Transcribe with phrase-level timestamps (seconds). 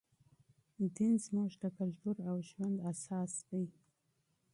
[0.95, 3.65] دین زموږ د کلتور او ژوند اساس دی.